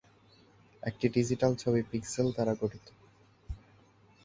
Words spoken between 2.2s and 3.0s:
দ্বারা গঠিত।